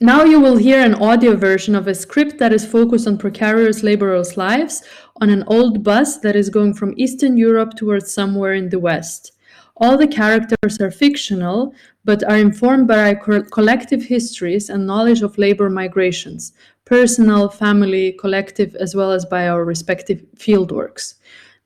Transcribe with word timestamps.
Now 0.00 0.22
you 0.22 0.38
will 0.38 0.56
hear 0.56 0.80
an 0.80 0.94
audio 0.94 1.34
version 1.34 1.74
of 1.74 1.88
a 1.88 1.94
script 1.94 2.38
that 2.38 2.52
is 2.52 2.64
focused 2.64 3.08
on 3.08 3.18
precarious 3.18 3.82
laborers' 3.82 4.36
lives 4.36 4.84
on 5.20 5.28
an 5.28 5.42
old 5.48 5.82
bus 5.82 6.18
that 6.18 6.36
is 6.36 6.50
going 6.50 6.74
from 6.74 6.94
Eastern 6.96 7.36
Europe 7.36 7.74
towards 7.74 8.14
somewhere 8.14 8.54
in 8.54 8.68
the 8.68 8.78
West. 8.78 9.32
All 9.76 9.98
the 9.98 10.06
characters 10.06 10.80
are 10.80 10.92
fictional, 10.92 11.74
but 12.04 12.22
are 12.22 12.36
informed 12.36 12.86
by 12.86 13.08
our 13.08 13.16
co- 13.16 13.42
collective 13.42 14.04
histories 14.04 14.70
and 14.70 14.86
knowledge 14.86 15.22
of 15.22 15.36
labor 15.36 15.68
migrations, 15.68 16.52
personal, 16.84 17.48
family, 17.48 18.12
collective, 18.12 18.76
as 18.76 18.94
well 18.94 19.10
as 19.10 19.24
by 19.26 19.48
our 19.48 19.64
respective 19.64 20.22
fieldworks. 20.36 21.14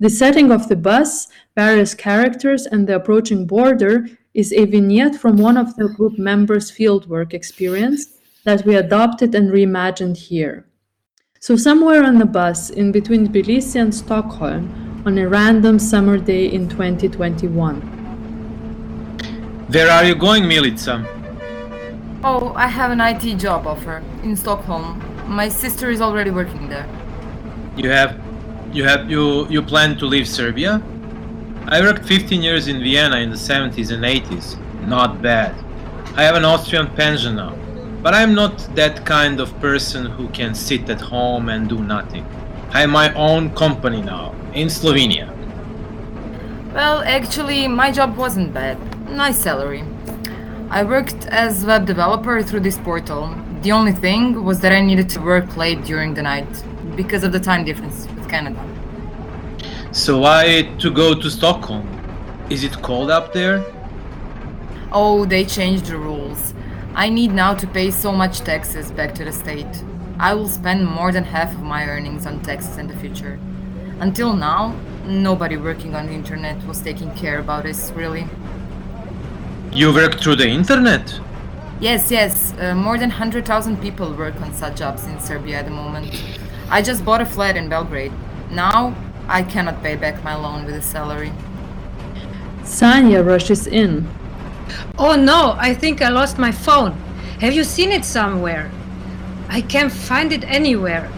The 0.00 0.08
setting 0.08 0.50
of 0.50 0.70
the 0.70 0.76
bus, 0.76 1.28
various 1.54 1.92
characters, 1.92 2.64
and 2.64 2.86
the 2.86 2.96
approaching 2.96 3.46
border 3.46 4.08
is 4.32 4.54
a 4.54 4.64
vignette 4.64 5.16
from 5.16 5.36
one 5.36 5.58
of 5.58 5.76
the 5.76 5.88
group 5.88 6.18
members' 6.18 6.72
fieldwork 6.72 7.34
experience 7.34 8.06
that 8.44 8.64
we 8.66 8.74
adopted 8.74 9.34
and 9.34 9.50
reimagined 9.50 10.16
here. 10.16 10.66
So, 11.40 11.56
somewhere 11.56 12.04
on 12.04 12.18
the 12.18 12.26
bus 12.26 12.70
in 12.70 12.92
between 12.92 13.28
Tbilisi 13.28 13.80
and 13.80 13.94
Stockholm 13.94 15.02
on 15.04 15.18
a 15.18 15.28
random 15.28 15.78
summer 15.78 16.18
day 16.18 16.46
in 16.46 16.68
2021. 16.68 17.80
Where 19.68 19.90
are 19.90 20.04
you 20.04 20.14
going, 20.14 20.44
Milica? 20.44 21.04
Oh, 22.24 22.52
I 22.54 22.68
have 22.68 22.92
an 22.92 23.00
IT 23.00 23.38
job 23.38 23.66
offer 23.66 24.02
in 24.22 24.36
Stockholm. 24.36 25.02
My 25.26 25.48
sister 25.48 25.90
is 25.90 26.00
already 26.00 26.30
working 26.30 26.68
there. 26.68 26.86
You 27.76 27.90
have, 27.90 28.20
you 28.72 28.84
have, 28.84 29.10
you 29.10 29.48
you 29.48 29.62
plan 29.62 29.96
to 29.98 30.06
leave 30.06 30.28
Serbia? 30.28 30.80
I 31.66 31.80
worked 31.80 32.04
15 32.04 32.42
years 32.42 32.68
in 32.68 32.80
Vienna 32.80 33.16
in 33.16 33.30
the 33.30 33.36
70s 33.36 33.90
and 33.92 34.04
80s. 34.04 34.58
Not 34.86 35.22
bad. 35.22 35.54
I 36.16 36.22
have 36.22 36.36
an 36.36 36.44
Austrian 36.44 36.88
pension 36.88 37.36
now, 37.36 37.56
but 38.02 38.14
I'm 38.14 38.34
not 38.34 38.58
that 38.74 39.06
kind 39.06 39.40
of 39.40 39.58
person 39.60 40.06
who 40.06 40.28
can 40.30 40.54
sit 40.54 40.90
at 40.90 41.00
home 41.00 41.48
and 41.48 41.68
do 41.68 41.78
nothing. 41.78 42.26
I 42.72 42.80
have 42.80 42.90
my 42.90 43.12
own 43.14 43.54
company 43.54 44.02
now 44.02 44.34
in 44.54 44.68
Slovenia. 44.68 45.28
Well, 46.74 47.02
actually, 47.06 47.68
my 47.68 47.92
job 47.92 48.16
wasn't 48.16 48.52
bad. 48.52 48.76
Nice 49.08 49.38
salary. 49.38 49.84
I 50.70 50.82
worked 50.84 51.26
as 51.26 51.64
web 51.64 51.86
developer 51.86 52.42
through 52.42 52.60
this 52.60 52.78
portal. 52.78 53.34
The 53.60 53.72
only 53.72 53.92
thing 53.92 54.42
was 54.42 54.60
that 54.60 54.72
I 54.72 54.80
needed 54.80 55.08
to 55.10 55.20
work 55.20 55.56
late 55.56 55.84
during 55.84 56.14
the 56.14 56.22
night 56.22 56.48
because 56.96 57.24
of 57.24 57.32
the 57.32 57.40
time 57.40 57.64
difference 57.64 58.08
with 58.16 58.28
Canada. 58.28 58.58
So 59.92 60.18
why 60.18 60.72
to 60.78 60.90
go 60.90 61.14
to 61.14 61.30
Stockholm? 61.30 61.86
Is 62.48 62.64
it 62.64 62.72
cold 62.82 63.10
up 63.10 63.32
there? 63.32 63.64
Oh, 64.90 65.26
they 65.26 65.44
changed 65.44 65.86
the 65.86 65.98
rules. 65.98 66.51
I 66.94 67.08
need 67.08 67.32
now 67.32 67.54
to 67.54 67.66
pay 67.66 67.90
so 67.90 68.12
much 68.12 68.40
taxes 68.40 68.90
back 68.92 69.14
to 69.14 69.24
the 69.24 69.32
state. 69.32 69.82
I 70.18 70.34
will 70.34 70.48
spend 70.48 70.86
more 70.86 71.10
than 71.10 71.24
half 71.24 71.50
of 71.54 71.62
my 71.62 71.86
earnings 71.86 72.26
on 72.26 72.42
taxes 72.42 72.76
in 72.76 72.86
the 72.86 72.96
future. 72.96 73.38
Until 73.98 74.34
now, 74.34 74.76
nobody 75.06 75.56
working 75.56 75.94
on 75.94 76.06
the 76.06 76.12
internet 76.12 76.62
was 76.66 76.82
taking 76.82 77.10
care 77.14 77.38
about 77.38 77.62
this, 77.62 77.90
really. 77.92 78.26
You 79.72 79.94
work 79.94 80.20
through 80.20 80.36
the 80.36 80.48
internet? 80.48 81.18
Yes, 81.80 82.10
yes, 82.10 82.52
uh, 82.60 82.74
more 82.74 82.98
than 82.98 83.08
100,000 83.08 83.80
people 83.80 84.12
work 84.12 84.38
on 84.42 84.52
such 84.52 84.76
jobs 84.76 85.06
in 85.06 85.18
Serbia 85.18 85.60
at 85.60 85.64
the 85.64 85.70
moment. 85.70 86.14
I 86.68 86.82
just 86.82 87.06
bought 87.06 87.22
a 87.22 87.26
flat 87.26 87.56
in 87.56 87.70
Belgrade. 87.70 88.12
Now, 88.50 88.94
I 89.28 89.42
cannot 89.42 89.82
pay 89.82 89.96
back 89.96 90.22
my 90.22 90.34
loan 90.34 90.66
with 90.66 90.74
a 90.74 90.82
salary. 90.82 91.32
Sanya 92.64 93.26
rushes 93.26 93.66
in. 93.66 94.06
Oh 94.98 95.16
no, 95.16 95.56
I 95.58 95.74
think 95.74 96.02
I 96.02 96.08
lost 96.08 96.38
my 96.38 96.52
phone. 96.52 96.92
Have 97.40 97.54
you 97.54 97.64
seen 97.64 97.90
it 97.90 98.04
somewhere? 98.04 98.70
I 99.48 99.60
can't 99.60 99.92
find 99.92 100.32
it 100.32 100.44
anywhere. 100.44 101.10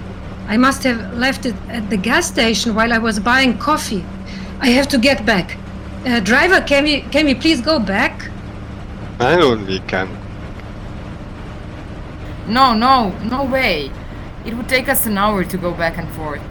I 0.49 0.57
must 0.57 0.83
have 0.85 1.15
left 1.15 1.47
it 1.47 1.55
at 1.69 1.89
the 1.91 1.97
gas 1.97 2.27
station 2.27 2.75
while 2.75 2.93
I 2.93 2.99
was 2.99 3.19
buying 3.19 3.59
coffee. 3.59 4.05
I 4.61 4.69
have 4.71 4.89
to 4.89 4.99
get 4.99 5.25
back. 5.25 5.57
Uh, 6.07 6.21
driver, 6.21 6.61
can 6.61 6.85
we 6.85 7.01
can 7.03 7.27
we 7.27 7.35
please 7.35 7.61
go 7.61 7.79
back? 7.79 8.31
I 9.21 9.41
only 9.41 9.81
can. 9.81 10.09
No, 12.47 12.75
no, 12.75 13.11
no 13.31 13.45
way. 13.45 13.91
It 14.45 14.55
would 14.55 14.69
take 14.69 14.89
us 14.89 15.07
an 15.07 15.17
hour 15.17 15.45
to 15.45 15.57
go 15.57 15.73
back 15.73 15.97
and 15.97 16.09
forth. 16.11 16.43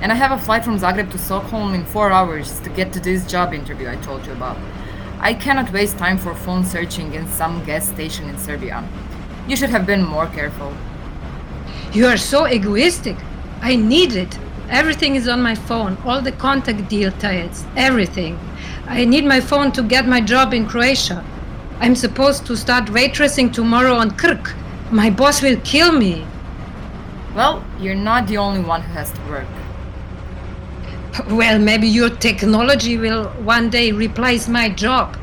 And 0.00 0.10
I 0.10 0.14
have 0.14 0.32
a 0.32 0.38
flight 0.38 0.64
from 0.64 0.78
Zagreb 0.78 1.10
to 1.10 1.18
Stockholm 1.18 1.74
in 1.74 1.84
four 1.84 2.10
hours 2.10 2.58
to 2.60 2.70
get 2.70 2.90
to 2.94 3.00
this 3.00 3.26
job 3.26 3.52
interview 3.52 3.90
I 3.90 3.96
told 3.96 4.24
you 4.26 4.32
about. 4.32 4.56
I 5.22 5.34
cannot 5.34 5.70
waste 5.70 5.98
time 5.98 6.16
for 6.16 6.34
phone 6.34 6.64
searching 6.64 7.12
in 7.12 7.28
some 7.28 7.62
gas 7.66 7.86
station 7.86 8.28
in 8.30 8.38
Serbia. 8.38 8.88
You 9.46 9.54
should 9.54 9.68
have 9.68 9.84
been 9.84 10.02
more 10.02 10.26
careful. 10.26 10.72
You 11.92 12.06
are 12.06 12.16
so 12.16 12.46
egoistic. 12.46 13.16
I 13.60 13.76
need 13.76 14.14
it. 14.14 14.38
Everything 14.70 15.16
is 15.16 15.28
on 15.28 15.42
my 15.42 15.54
phone. 15.54 15.98
All 16.06 16.22
the 16.22 16.32
contact 16.32 16.88
details, 16.88 17.66
everything. 17.76 18.38
I 18.86 19.04
need 19.04 19.26
my 19.26 19.40
phone 19.40 19.72
to 19.72 19.82
get 19.82 20.08
my 20.08 20.22
job 20.22 20.54
in 20.54 20.66
Croatia. 20.66 21.22
I'm 21.80 21.94
supposed 21.94 22.46
to 22.46 22.56
start 22.56 22.86
waitressing 22.86 23.52
tomorrow 23.52 23.94
on 23.94 24.12
Krk. 24.12 24.54
My 24.90 25.10
boss 25.10 25.42
will 25.42 25.60
kill 25.64 25.92
me. 25.92 26.26
Well, 27.34 27.62
you're 27.78 27.94
not 27.94 28.26
the 28.26 28.38
only 28.38 28.60
one 28.60 28.80
who 28.80 28.92
has 28.94 29.12
to 29.12 29.20
work. 29.28 29.46
Well, 31.28 31.58
maybe 31.58 31.86
your 31.88 32.10
technology 32.10 32.96
will 32.96 33.24
one 33.44 33.70
day 33.70 33.92
replace 33.92 34.48
my 34.48 34.68
job. 34.68 35.16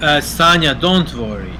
Uh, 0.00 0.20
Sanya, 0.20 0.78
don't 0.80 1.14
worry. 1.14 1.52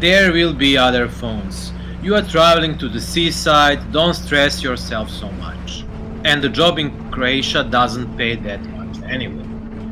There 0.00 0.32
will 0.32 0.52
be 0.52 0.76
other 0.76 1.08
phones. 1.08 1.72
You 2.02 2.14
are 2.14 2.22
traveling 2.22 2.76
to 2.78 2.88
the 2.88 3.00
seaside, 3.00 3.92
don't 3.92 4.14
stress 4.14 4.62
yourself 4.62 5.10
so 5.10 5.30
much. 5.32 5.84
And 6.24 6.42
the 6.42 6.48
job 6.48 6.78
in 6.78 7.10
Croatia 7.10 7.64
doesn't 7.64 8.16
pay 8.16 8.36
that 8.36 8.62
much 8.76 9.02
anyway. 9.02 9.44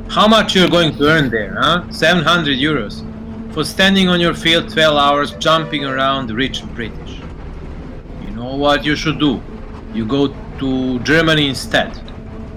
How 0.09 0.29
much 0.29 0.55
you're 0.55 0.69
going 0.69 0.97
to 0.97 1.05
earn 1.09 1.31
there, 1.31 1.57
huh? 1.59 1.91
700 1.91 2.59
euros. 2.59 3.03
For 3.53 3.65
standing 3.65 4.09
on 4.09 4.21
your 4.21 4.35
field 4.35 4.69
12 4.73 4.97
hours 4.97 5.31
jumping 5.37 5.85
around 5.85 6.31
rich 6.31 6.63
British. 6.75 7.21
You 8.23 8.31
know 8.31 8.55
what 8.57 8.85
you 8.85 8.95
should 8.95 9.19
do? 9.19 9.43
You 9.95 10.07
go 10.07 10.35
to 10.59 10.99
Germany 11.01 11.49
instead. 11.49 12.01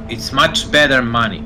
It's 0.09 0.31
much 0.31 0.72
better 0.72 1.03
money. 1.03 1.44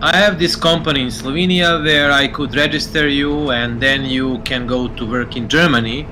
I 0.00 0.16
have 0.16 0.38
this 0.38 0.54
company 0.54 1.02
in 1.02 1.08
Slovenia 1.08 1.82
where 1.82 2.12
I 2.12 2.28
could 2.28 2.54
register 2.54 3.08
you 3.08 3.50
and 3.50 3.80
then 3.80 4.04
you 4.04 4.38
can 4.44 4.66
go 4.66 4.86
to 4.86 5.04
work 5.04 5.36
in 5.36 5.48
Germany 5.48 6.06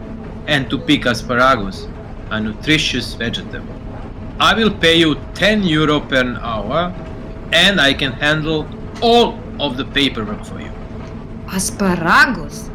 and 0.48 0.68
to 0.70 0.78
pick 0.78 1.06
asparagus, 1.06 1.86
a 2.30 2.40
nutritious 2.40 3.14
vegetable. 3.14 3.74
I 4.40 4.54
will 4.54 4.72
pay 4.72 4.96
you 4.96 5.14
10 5.34 5.62
euro 5.62 6.00
per 6.00 6.36
hour 6.40 6.92
and 7.52 7.80
I 7.80 7.94
can 7.94 8.12
handle 8.12 8.66
all 9.00 9.38
of 9.60 9.76
the 9.76 9.84
paperwork 9.84 10.44
for 10.44 10.60
you. 10.60 10.72
Asparagus. 11.52 12.70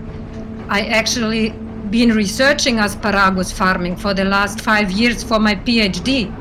I 0.69 0.83
actually 0.83 1.49
been 1.89 2.11
researching 2.11 2.79
asparagus 2.79 3.51
farming 3.51 3.97
for 3.97 4.13
the 4.13 4.23
last 4.23 4.61
five 4.61 4.91
years 4.91 5.23
for 5.23 5.39
my 5.39 5.55
PhD. 5.55 6.31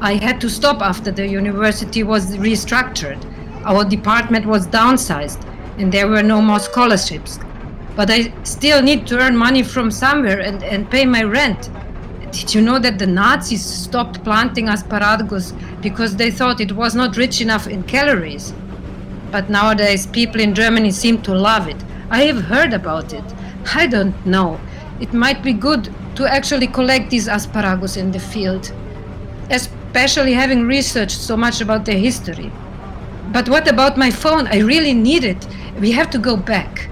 I 0.00 0.14
had 0.14 0.40
to 0.42 0.48
stop 0.48 0.80
after 0.80 1.10
the 1.10 1.26
university 1.26 2.04
was 2.04 2.36
restructured. 2.36 3.18
Our 3.64 3.84
department 3.84 4.46
was 4.46 4.68
downsized 4.68 5.44
and 5.76 5.90
there 5.90 6.06
were 6.06 6.22
no 6.22 6.40
more 6.40 6.60
scholarships. 6.60 7.40
But 7.96 8.08
I 8.08 8.32
still 8.44 8.80
need 8.80 9.08
to 9.08 9.18
earn 9.18 9.36
money 9.36 9.64
from 9.64 9.90
somewhere 9.90 10.40
and, 10.40 10.62
and 10.62 10.88
pay 10.88 11.04
my 11.04 11.24
rent. 11.24 11.68
Did 12.30 12.54
you 12.54 12.62
know 12.62 12.78
that 12.78 13.00
the 13.00 13.08
Nazis 13.08 13.64
stopped 13.64 14.22
planting 14.22 14.68
asparagus 14.68 15.52
because 15.80 16.14
they 16.14 16.30
thought 16.30 16.60
it 16.60 16.72
was 16.72 16.94
not 16.94 17.16
rich 17.16 17.40
enough 17.40 17.66
in 17.66 17.82
calories? 17.82 18.54
But 19.32 19.50
nowadays, 19.50 20.06
people 20.06 20.40
in 20.40 20.54
Germany 20.54 20.92
seem 20.92 21.22
to 21.22 21.34
love 21.34 21.66
it. 21.66 21.82
I 22.08 22.22
have 22.22 22.44
heard 22.44 22.72
about 22.72 23.12
it. 23.12 23.24
I 23.74 23.88
don't 23.88 24.14
know. 24.24 24.60
It 25.00 25.12
might 25.12 25.42
be 25.42 25.52
good 25.52 25.92
to 26.14 26.32
actually 26.32 26.68
collect 26.68 27.10
these 27.10 27.26
asparagus 27.26 27.96
in 27.96 28.12
the 28.12 28.20
field, 28.20 28.72
especially 29.88 30.34
having 30.34 30.66
researched 30.66 31.18
so 31.18 31.34
much 31.34 31.62
about 31.62 31.86
their 31.86 31.98
history. 31.98 32.52
But 33.32 33.48
what 33.48 33.66
about 33.66 33.96
my 33.96 34.10
phone? 34.10 34.46
I 34.46 34.58
really 34.58 34.92
need 34.92 35.24
it. 35.24 35.46
We 35.80 35.92
have 35.92 36.10
to 36.10 36.18
go 36.18 36.36
back. 36.36 36.90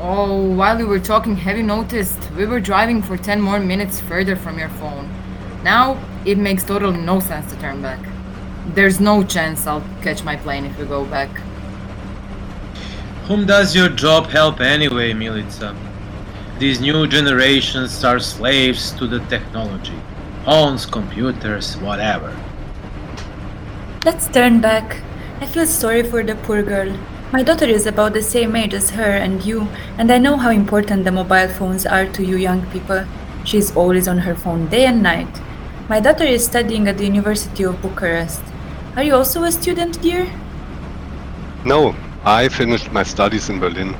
Oh, 0.00 0.42
while 0.56 0.76
we 0.76 0.84
were 0.84 0.98
talking, 0.98 1.36
have 1.36 1.56
you 1.56 1.62
noticed? 1.62 2.18
We 2.36 2.44
were 2.44 2.60
driving 2.60 3.02
for 3.02 3.16
10 3.16 3.40
more 3.40 3.60
minutes 3.60 4.00
further 4.00 4.34
from 4.34 4.58
your 4.58 4.68
phone. 4.80 5.08
Now, 5.62 5.96
it 6.26 6.38
makes 6.38 6.64
totally 6.64 6.98
no 6.98 7.20
sense 7.20 7.52
to 7.52 7.58
turn 7.60 7.80
back. 7.80 8.00
There's 8.74 8.98
no 9.00 9.22
chance 9.22 9.64
I'll 9.66 9.84
catch 10.02 10.24
my 10.24 10.34
plane 10.34 10.64
if 10.64 10.76
we 10.76 10.86
go 10.86 11.04
back. 11.04 11.30
Whom 13.28 13.46
does 13.46 13.76
your 13.76 13.88
job 13.88 14.26
help 14.26 14.60
anyway, 14.60 15.12
Milica? 15.12 15.76
These 16.58 16.80
new 16.80 17.06
generations 17.06 18.04
are 18.04 18.18
slaves 18.18 18.90
to 18.98 19.06
the 19.06 19.20
technology. 19.26 20.00
Phones, 20.44 20.86
computers, 20.86 21.76
whatever. 21.76 22.36
Let's 24.04 24.26
turn 24.26 24.60
back. 24.60 25.00
I 25.40 25.46
feel 25.46 25.66
sorry 25.66 26.02
for 26.02 26.24
the 26.24 26.34
poor 26.34 26.64
girl. 26.64 26.98
My 27.32 27.44
daughter 27.44 27.64
is 27.64 27.86
about 27.86 28.12
the 28.12 28.22
same 28.22 28.56
age 28.56 28.74
as 28.74 28.90
her 28.90 29.12
and 29.12 29.44
you, 29.44 29.68
and 29.98 30.10
I 30.10 30.18
know 30.18 30.36
how 30.36 30.50
important 30.50 31.04
the 31.04 31.12
mobile 31.12 31.46
phones 31.46 31.86
are 31.86 32.06
to 32.06 32.24
you 32.24 32.36
young 32.36 32.66
people. 32.72 33.04
She's 33.44 33.76
always 33.76 34.08
on 34.08 34.18
her 34.18 34.34
phone 34.34 34.66
day 34.66 34.86
and 34.86 35.00
night. 35.00 35.40
My 35.88 36.00
daughter 36.00 36.24
is 36.24 36.44
studying 36.44 36.88
at 36.88 36.98
the 36.98 37.04
University 37.04 37.62
of 37.62 37.80
Bucharest. 37.80 38.42
Are 38.96 39.04
you 39.04 39.14
also 39.14 39.44
a 39.44 39.52
student, 39.52 40.02
dear? 40.02 40.28
No, 41.64 41.94
I 42.24 42.48
finished 42.48 42.90
my 42.90 43.04
studies 43.04 43.48
in 43.48 43.60
Berlin. 43.60 43.94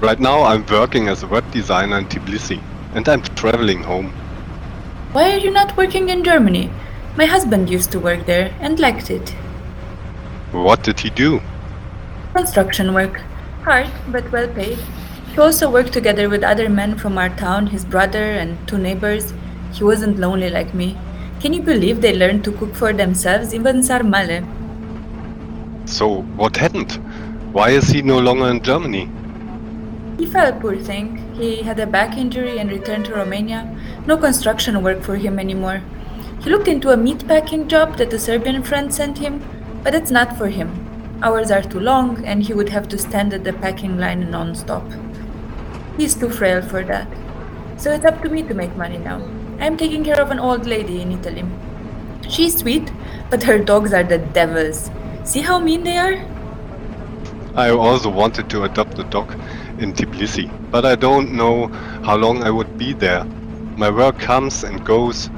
Right 0.00 0.20
now 0.20 0.44
I'm 0.44 0.64
working 0.66 1.08
as 1.08 1.24
a 1.24 1.26
web 1.26 1.50
designer 1.50 1.98
in 1.98 2.06
Tbilisi 2.06 2.62
and 2.94 3.08
I'm 3.08 3.22
traveling 3.34 3.82
home. 3.82 4.12
Why 5.12 5.32
are 5.32 5.38
you 5.38 5.50
not 5.50 5.74
working 5.74 6.10
in 6.10 6.22
Germany? 6.22 6.70
My 7.16 7.24
husband 7.24 7.70
used 7.70 7.90
to 7.92 7.98
work 7.98 8.26
there 8.26 8.54
and 8.60 8.78
liked 8.78 9.10
it. 9.10 9.30
What 10.52 10.82
did 10.82 11.00
he 11.00 11.08
do? 11.08 11.40
Construction 12.34 12.92
work. 12.92 13.22
Hard, 13.62 13.88
but 14.08 14.30
well 14.30 14.48
paid. 14.48 14.78
He 15.32 15.40
also 15.40 15.70
worked 15.70 15.94
together 15.94 16.28
with 16.28 16.42
other 16.44 16.68
men 16.68 16.98
from 16.98 17.16
our 17.16 17.30
town, 17.30 17.68
his 17.68 17.86
brother 17.86 18.22
and 18.22 18.58
two 18.68 18.76
neighbors. 18.76 19.32
He 19.72 19.82
wasn't 19.82 20.18
lonely 20.18 20.50
like 20.50 20.74
me. 20.74 20.98
Can 21.40 21.54
you 21.54 21.62
believe 21.62 22.02
they 22.02 22.14
learned 22.14 22.44
to 22.44 22.52
cook 22.52 22.74
for 22.74 22.92
themselves, 22.92 23.54
even 23.54 23.80
sarmale? 23.80 24.44
So, 25.88 26.22
what 26.36 26.56
happened? 26.56 26.92
Why 27.52 27.70
is 27.70 27.88
he 27.88 28.02
no 28.02 28.18
longer 28.18 28.48
in 28.48 28.62
Germany? 28.62 29.10
He 30.18 30.26
fell, 30.26 30.52
poor 30.52 30.76
thing. 30.76 31.27
He 31.38 31.62
had 31.62 31.78
a 31.78 31.86
back 31.86 32.16
injury 32.16 32.58
and 32.58 32.68
returned 32.68 33.04
to 33.04 33.14
Romania. 33.14 33.72
No 34.06 34.16
construction 34.16 34.82
work 34.82 35.02
for 35.02 35.14
him 35.14 35.38
anymore. 35.38 35.82
He 36.40 36.50
looked 36.50 36.66
into 36.66 36.90
a 36.90 36.96
meatpacking 36.96 37.68
job 37.68 37.96
that 37.98 38.12
a 38.12 38.18
Serbian 38.18 38.64
friend 38.64 38.92
sent 38.92 39.18
him, 39.18 39.40
but 39.84 39.94
it's 39.94 40.10
not 40.10 40.36
for 40.36 40.48
him. 40.48 40.68
Hours 41.22 41.52
are 41.52 41.62
too 41.62 41.78
long, 41.78 42.24
and 42.24 42.42
he 42.42 42.54
would 42.54 42.70
have 42.70 42.88
to 42.88 42.98
stand 42.98 43.32
at 43.32 43.44
the 43.44 43.52
packing 43.52 43.98
line 43.98 44.28
non 44.32 44.56
stop. 44.56 44.82
He's 45.96 46.16
too 46.16 46.28
frail 46.28 46.60
for 46.60 46.82
that. 46.84 47.06
So 47.76 47.92
it's 47.92 48.04
up 48.04 48.20
to 48.22 48.28
me 48.28 48.42
to 48.42 48.54
make 48.54 48.74
money 48.76 48.98
now. 48.98 49.22
I'm 49.60 49.76
taking 49.76 50.02
care 50.02 50.20
of 50.20 50.32
an 50.32 50.40
old 50.40 50.66
lady 50.66 51.00
in 51.00 51.12
Italy. 51.12 51.44
She's 52.28 52.58
sweet, 52.58 52.90
but 53.30 53.44
her 53.44 53.58
dogs 53.60 53.92
are 53.92 54.02
the 54.02 54.18
devils. 54.18 54.90
See 55.22 55.42
how 55.42 55.60
mean 55.60 55.84
they 55.84 55.98
are? 55.98 56.18
I 57.58 57.70
also 57.70 58.08
wanted 58.08 58.48
to 58.50 58.62
adopt 58.62 59.00
a 59.00 59.02
dog 59.02 59.32
in 59.80 59.92
Tbilisi, 59.92 60.48
but 60.70 60.84
I 60.84 60.94
don't 60.94 61.32
know 61.32 61.66
how 62.04 62.16
long 62.16 62.44
I 62.44 62.52
would 62.52 62.78
be 62.78 62.92
there. 62.92 63.24
My 63.76 63.90
work 63.90 64.20
comes 64.20 64.62
and 64.62 64.84
goes. 64.86 65.28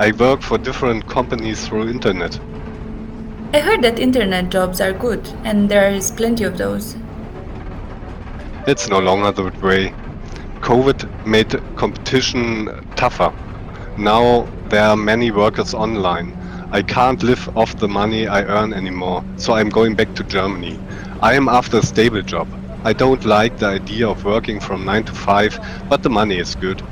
I 0.00 0.10
work 0.10 0.42
for 0.42 0.58
different 0.58 1.06
companies 1.06 1.68
through 1.68 1.88
internet. 1.88 2.36
I 3.54 3.60
heard 3.60 3.82
that 3.82 4.00
internet 4.00 4.50
jobs 4.50 4.80
are 4.80 4.92
good, 4.92 5.24
and 5.44 5.68
there 5.68 5.88
is 5.88 6.10
plenty 6.10 6.42
of 6.42 6.58
those. 6.58 6.96
It's 8.66 8.88
no 8.88 8.98
longer 8.98 9.30
the 9.30 9.44
way. 9.64 9.94
COVID 10.62 11.26
made 11.26 11.62
competition 11.76 12.84
tougher. 12.96 13.32
Now 13.96 14.48
there 14.68 14.82
are 14.82 14.96
many 14.96 15.30
workers 15.30 15.74
online. 15.74 16.36
I 16.70 16.82
can't 16.82 17.22
live 17.22 17.56
off 17.56 17.78
the 17.78 17.88
money 17.88 18.26
I 18.26 18.42
earn 18.42 18.74
anymore, 18.74 19.24
so 19.36 19.54
I'm 19.54 19.70
going 19.70 19.94
back 19.94 20.14
to 20.16 20.22
Germany. 20.22 20.78
I 21.22 21.32
am 21.32 21.48
after 21.48 21.78
a 21.78 21.82
stable 21.82 22.20
job. 22.20 22.46
I 22.84 22.92
don't 22.92 23.24
like 23.24 23.56
the 23.58 23.68
idea 23.68 24.06
of 24.06 24.24
working 24.24 24.60
from 24.60 24.84
9 24.84 25.04
to 25.04 25.12
5, 25.12 25.88
but 25.88 26.02
the 26.02 26.10
money 26.10 26.38
is 26.38 26.54
good. 26.54 26.82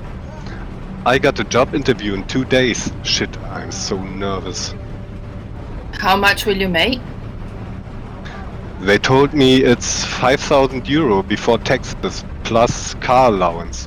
I 1.05 1.19
got 1.19 1.39
a 1.41 1.45
job 1.45 1.75
interview 1.75 2.15
in 2.15 2.27
two 2.27 2.47
days. 2.47 2.91
Shit, 3.03 3.37
I'm 3.43 3.71
so 3.71 4.03
nervous. 4.03 4.75
How 5.99 6.17
much 6.17 6.47
will 6.47 6.57
you 6.57 6.69
make? 6.71 7.01
They 8.81 8.97
told 8.97 9.35
me 9.35 9.63
it's 9.63 10.05
5000 10.05 10.89
euro 10.89 11.23
before 11.23 11.59
taxes 11.59 12.25
plus 12.45 12.95
car 12.95 13.29
allowance. 13.29 13.85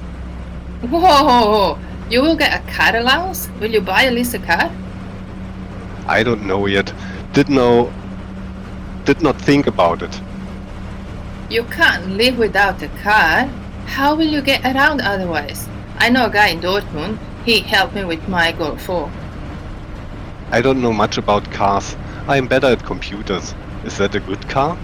Whoa! 0.82 1.80
You 2.12 2.22
will 2.22 2.36
get 2.36 2.62
a 2.62 2.72
car 2.72 2.96
allowance? 2.96 3.50
Will 3.60 3.72
you 3.72 3.82
buy 3.82 4.06
at 4.06 4.14
least 4.14 4.36
a 4.36 4.40
car? 4.40 4.72
I 6.10 6.24
don't 6.24 6.48
know 6.48 6.66
yet. 6.66 6.92
Did 7.34 7.50
know 7.50 7.94
did 9.06 9.22
not 9.22 9.40
think 9.40 9.68
about 9.68 10.02
it. 10.02 10.22
You 11.52 11.64
can't 11.66 12.18
live 12.18 12.40
without 12.40 12.82
a 12.82 12.88
car. 13.04 13.46
How 13.86 14.16
will 14.16 14.28
you 14.28 14.42
get 14.42 14.66
around 14.66 15.02
otherwise? 15.02 15.68
I 15.98 16.10
know 16.10 16.26
a 16.26 16.32
guy 16.32 16.48
in 16.48 16.62
Dortmund. 16.62 17.20
He 17.46 17.60
helped 17.60 17.94
me 17.94 18.06
with 18.06 18.28
my 18.28 18.52
Golf 18.52 18.82
4. 18.82 19.12
I 20.50 20.62
don't 20.62 20.82
know 20.82 20.94
much 20.94 21.20
about 21.20 21.52
cars. 21.52 21.96
I 22.28 22.38
am 22.38 22.48
better 22.48 22.68
at 22.68 22.84
computers. 22.84 23.54
Is 23.84 23.98
that 24.00 24.16
a 24.16 24.20
good 24.20 24.50
car? 24.50 24.78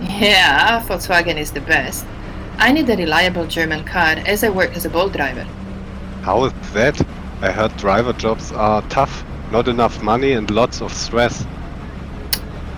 Yeah, 0.00 0.80
Volkswagen 0.86 1.38
is 1.38 1.50
the 1.50 1.60
best. 1.60 2.06
I 2.58 2.70
need 2.70 2.88
a 2.88 2.96
reliable 2.96 3.46
German 3.46 3.84
car 3.84 4.14
as 4.26 4.44
I 4.44 4.50
work 4.50 4.76
as 4.76 4.84
a 4.84 4.90
Bolt 4.90 5.12
driver. 5.12 5.46
How 6.22 6.44
is 6.44 6.52
that? 6.72 7.04
I 7.40 7.50
heard 7.50 7.76
driver 7.76 8.12
jobs 8.12 8.52
are 8.52 8.82
tough, 8.82 9.24
not 9.52 9.68
enough 9.68 10.02
money 10.02 10.32
and 10.32 10.50
lots 10.50 10.80
of 10.80 10.92
stress. 10.92 11.46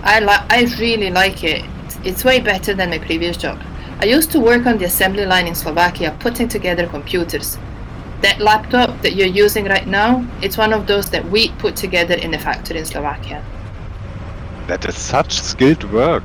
I 0.03 0.19
li- 0.19 0.45
I 0.49 0.67
really 0.79 1.09
like 1.09 1.43
it. 1.43 1.63
It's 2.03 2.23
way 2.25 2.39
better 2.41 2.73
than 2.75 2.89
my 2.89 2.99
previous 2.99 3.37
job. 3.37 3.57
I 4.01 4.05
used 4.05 4.29
to 4.33 4.39
work 4.41 4.65
on 4.65 4.77
the 4.77 4.85
assembly 4.85 5.25
line 5.25 5.47
in 5.47 5.55
Slovakia 5.55 6.15
putting 6.19 6.49
together 6.49 6.85
computers. 6.85 7.57
That 8.21 8.39
laptop 8.41 9.01
that 9.01 9.15
you're 9.15 9.35
using 9.45 9.65
right 9.65 9.87
now, 9.87 10.27
it's 10.41 10.57
one 10.57 10.73
of 10.73 10.85
those 10.85 11.09
that 11.11 11.23
we 11.31 11.49
put 11.63 11.75
together 11.77 12.15
in 12.15 12.31
the 12.31 12.37
factory 12.39 12.79
in 12.79 12.85
Slovakia. 12.85 13.41
That 14.67 14.83
is 14.85 14.97
such 14.97 15.31
skilled 15.39 15.83
work. 15.93 16.23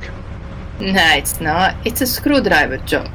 Nah, 0.79 1.15
it's 1.15 1.39
not. 1.39 1.75
It's 1.85 2.01
a 2.01 2.05
screwdriver 2.05 2.77
job. 2.79 3.07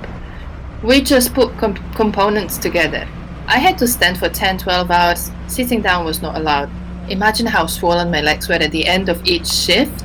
We 0.82 1.02
just 1.02 1.34
put 1.34 1.56
com- 1.58 1.76
components 1.94 2.56
together. 2.58 3.06
I 3.46 3.58
had 3.58 3.76
to 3.78 3.86
stand 3.86 4.18
for 4.18 4.28
10 4.28 4.58
12 4.58 4.90
hours. 4.90 5.30
Sitting 5.48 5.82
down 5.82 6.04
was 6.04 6.22
not 6.22 6.36
allowed. 6.36 6.70
Imagine 7.08 7.46
how 7.46 7.66
swollen 7.66 8.10
my 8.10 8.20
legs 8.20 8.48
were 8.48 8.54
at 8.54 8.70
the 8.72 8.86
end 8.86 9.08
of 9.08 9.24
each 9.26 9.46
shift. 9.46 10.04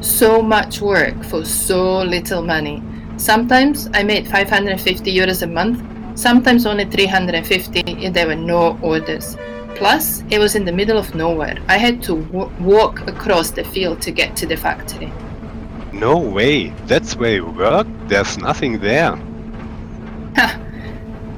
So 0.00 0.42
much 0.42 0.80
work 0.80 1.22
for 1.24 1.44
so 1.44 2.02
little 2.02 2.42
money. 2.42 2.82
Sometimes 3.16 3.88
I 3.92 4.02
made 4.02 4.26
550 4.26 5.14
euros 5.14 5.42
a 5.42 5.46
month, 5.46 5.82
sometimes 6.18 6.66
only 6.66 6.86
350 6.86 7.80
if 7.86 8.12
there 8.12 8.26
were 8.26 8.34
no 8.34 8.78
orders. 8.82 9.36
Plus, 9.74 10.24
it 10.30 10.38
was 10.38 10.54
in 10.56 10.64
the 10.64 10.72
middle 10.72 10.98
of 10.98 11.14
nowhere. 11.14 11.56
I 11.68 11.76
had 11.78 12.02
to 12.04 12.22
w- 12.24 12.50
walk 12.60 13.06
across 13.06 13.50
the 13.50 13.64
field 13.64 14.02
to 14.02 14.10
get 14.10 14.36
to 14.36 14.46
the 14.46 14.56
factory. 14.56 15.12
No 15.92 16.18
way. 16.18 16.70
That's 16.86 17.16
where 17.16 17.34
you 17.34 17.46
work? 17.46 17.86
There's 18.08 18.38
nothing 18.38 18.78
there. 18.80 19.18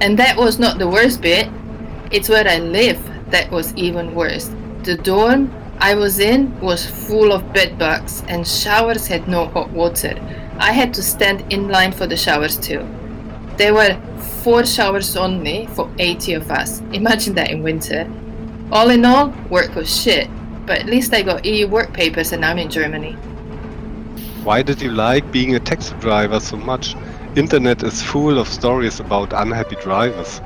And 0.02 0.18
that 0.18 0.36
was 0.36 0.58
not 0.58 0.78
the 0.78 0.88
worst 0.88 1.20
bit. 1.22 1.48
It's 2.10 2.28
where 2.28 2.46
I 2.48 2.58
live 2.58 2.98
that 3.30 3.48
was 3.52 3.72
even 3.76 4.16
worse. 4.16 4.50
The 4.82 4.96
dorm 4.96 5.54
I 5.78 5.94
was 5.94 6.18
in 6.18 6.60
was 6.60 6.84
full 6.84 7.32
of 7.32 7.52
bed 7.52 7.78
bugs 7.78 8.24
and 8.26 8.46
showers 8.46 9.06
had 9.06 9.28
no 9.28 9.46
hot 9.46 9.70
water. 9.70 10.14
I 10.58 10.72
had 10.72 10.92
to 10.94 11.02
stand 11.02 11.52
in 11.52 11.68
line 11.68 11.92
for 11.92 12.08
the 12.08 12.16
showers 12.16 12.56
too. 12.56 12.84
There 13.58 13.74
were 13.74 13.96
four 14.42 14.66
showers 14.66 15.16
only 15.16 15.66
for 15.66 15.88
80 16.00 16.34
of 16.34 16.50
us. 16.50 16.80
Imagine 16.92 17.34
that 17.34 17.52
in 17.52 17.62
winter. 17.62 18.10
All 18.72 18.90
in 18.90 19.04
all, 19.04 19.28
work 19.50 19.72
was 19.76 20.02
shit, 20.02 20.28
but 20.66 20.80
at 20.80 20.86
least 20.86 21.14
I 21.14 21.22
got 21.22 21.44
EU 21.44 21.68
work 21.68 21.92
papers 21.92 22.32
and 22.32 22.44
I'm 22.44 22.58
in 22.58 22.68
Germany. 22.68 23.12
Why 24.42 24.62
did 24.62 24.82
you 24.82 24.90
like 24.90 25.30
being 25.30 25.54
a 25.54 25.60
taxi 25.60 25.94
driver 26.00 26.40
so 26.40 26.56
much? 26.56 26.96
Internet 27.36 27.84
is 27.84 28.02
full 28.02 28.36
of 28.36 28.48
stories 28.48 28.98
about 28.98 29.32
unhappy 29.32 29.76
drivers. 29.76 30.40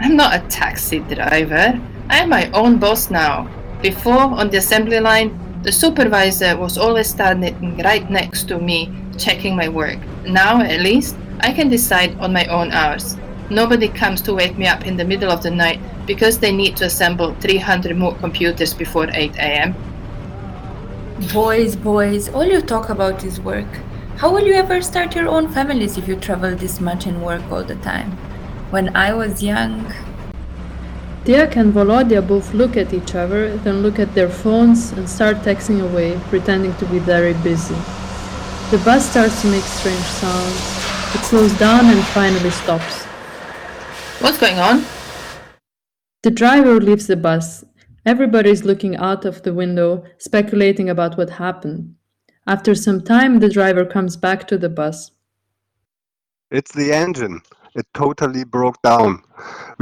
I'm 0.00 0.16
not 0.16 0.34
a 0.34 0.48
taxi 0.48 0.98
driver. 0.98 1.80
I'm 2.12 2.28
my 2.28 2.50
own 2.50 2.78
boss 2.78 3.10
now. 3.10 3.48
Before, 3.80 4.20
on 4.20 4.50
the 4.50 4.58
assembly 4.58 5.00
line, 5.00 5.32
the 5.62 5.72
supervisor 5.72 6.58
was 6.58 6.76
always 6.76 7.08
standing 7.08 7.78
right 7.78 8.08
next 8.10 8.48
to 8.48 8.58
me, 8.58 8.92
checking 9.16 9.56
my 9.56 9.70
work. 9.70 9.98
Now, 10.26 10.60
at 10.60 10.80
least, 10.80 11.16
I 11.40 11.54
can 11.54 11.70
decide 11.70 12.18
on 12.20 12.34
my 12.34 12.44
own 12.48 12.70
hours. 12.70 13.16
Nobody 13.48 13.88
comes 13.88 14.20
to 14.22 14.34
wake 14.34 14.58
me 14.58 14.66
up 14.66 14.86
in 14.86 14.98
the 14.98 15.06
middle 15.06 15.32
of 15.32 15.42
the 15.42 15.50
night 15.50 15.80
because 16.06 16.38
they 16.38 16.52
need 16.52 16.76
to 16.76 16.84
assemble 16.84 17.34
300 17.36 17.96
more 17.96 18.14
computers 18.16 18.74
before 18.74 19.08
8 19.10 19.38
am. 19.38 19.74
Boys, 21.32 21.76
boys, 21.76 22.28
all 22.28 22.44
you 22.44 22.60
talk 22.60 22.90
about 22.90 23.24
is 23.24 23.40
work. 23.40 23.80
How 24.18 24.30
will 24.30 24.46
you 24.46 24.52
ever 24.52 24.82
start 24.82 25.16
your 25.16 25.28
own 25.28 25.48
families 25.48 25.96
if 25.96 26.06
you 26.06 26.16
travel 26.16 26.54
this 26.56 26.78
much 26.78 27.06
and 27.06 27.24
work 27.24 27.50
all 27.50 27.64
the 27.64 27.76
time? 27.76 28.10
When 28.70 28.94
I 28.94 29.14
was 29.14 29.42
young, 29.42 29.90
Diak 31.24 31.54
and 31.54 31.72
Volodya 31.72 32.20
both 32.26 32.52
look 32.52 32.76
at 32.76 32.92
each 32.92 33.14
other, 33.14 33.56
then 33.58 33.80
look 33.80 34.00
at 34.00 34.12
their 34.12 34.28
phones 34.28 34.90
and 34.90 35.08
start 35.08 35.36
texting 35.36 35.80
away, 35.80 36.18
pretending 36.30 36.74
to 36.78 36.86
be 36.86 36.98
very 36.98 37.34
busy. 37.44 37.76
The 38.72 38.82
bus 38.84 39.08
starts 39.08 39.40
to 39.42 39.46
make 39.46 39.62
strange 39.62 40.04
sounds. 40.18 40.56
It 41.14 41.20
slows 41.24 41.56
down 41.60 41.86
and 41.86 42.04
finally 42.06 42.50
stops. 42.50 43.04
What's 44.20 44.38
going 44.38 44.58
on? 44.58 44.84
The 46.24 46.32
driver 46.32 46.80
leaves 46.80 47.06
the 47.06 47.16
bus. 47.16 47.64
Everybody 48.04 48.50
is 48.50 48.64
looking 48.64 48.96
out 48.96 49.24
of 49.24 49.42
the 49.44 49.54
window, 49.54 50.02
speculating 50.18 50.90
about 50.90 51.16
what 51.16 51.30
happened. 51.30 51.94
After 52.48 52.74
some 52.74 53.00
time, 53.00 53.38
the 53.38 53.48
driver 53.48 53.84
comes 53.84 54.16
back 54.16 54.48
to 54.48 54.58
the 54.58 54.68
bus. 54.68 55.12
It's 56.50 56.72
the 56.72 56.92
engine. 56.92 57.42
It 57.74 57.86
totally 57.94 58.44
broke 58.44 58.82
down. 58.82 59.22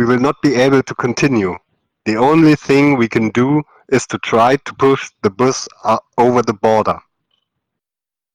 We 0.00 0.06
will 0.06 0.18
not 0.18 0.40
be 0.40 0.54
able 0.54 0.82
to 0.82 0.94
continue. 0.94 1.58
The 2.06 2.16
only 2.16 2.54
thing 2.54 2.96
we 2.96 3.06
can 3.06 3.28
do 3.28 3.62
is 3.92 4.06
to 4.06 4.16
try 4.16 4.56
to 4.56 4.74
push 4.76 5.10
the 5.22 5.28
bus 5.28 5.68
uh, 5.84 5.98
over 6.16 6.40
the 6.40 6.54
border. 6.54 6.98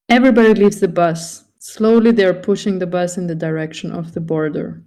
Everybody 0.07 0.53
leaves 0.53 0.79
the 0.79 0.87
bus. 0.87 1.45
Slowly, 1.57 2.11
they 2.11 2.25
are 2.25 2.35
pushing 2.35 2.77
the 2.77 2.85
bus 2.85 3.17
in 3.17 3.25
the 3.25 3.33
direction 3.33 3.91
of 3.91 4.13
the 4.13 4.19
border. 4.19 4.83